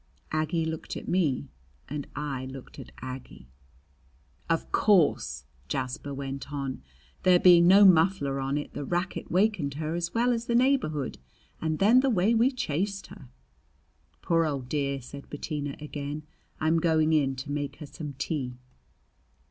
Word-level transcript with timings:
Aggie 0.31 0.65
looked 0.65 0.97
at 0.97 1.07
me 1.07 1.47
and 1.87 2.07
I 2.15 2.47
looked 2.47 2.79
at 2.79 2.91
Aggie. 3.03 3.45
"Of 4.49 4.71
course," 4.71 5.43
Jasper 5.67 6.11
went 6.11 6.51
on, 6.51 6.81
"there 7.21 7.37
being 7.39 7.67
no 7.67 7.85
muffler 7.85 8.39
on 8.39 8.57
it, 8.57 8.73
the 8.73 8.83
racket 8.83 9.29
wakened 9.29 9.75
her 9.75 9.93
as 9.93 10.11
well 10.11 10.31
as 10.31 10.45
the 10.47 10.55
neighborhood. 10.55 11.19
And 11.61 11.77
then 11.77 11.99
the 11.99 12.09
way 12.09 12.33
we 12.33 12.49
chased 12.49 13.05
her!" 13.13 13.29
"Poor 14.23 14.43
old 14.43 14.67
dear!" 14.69 15.01
said 15.03 15.29
Bettina 15.29 15.75
again. 15.79 16.23
"I'm 16.59 16.79
going 16.79 17.13
in 17.13 17.35
to 17.35 17.51
make 17.51 17.75
her 17.75 17.85
some 17.85 18.13
tea." 18.13 18.57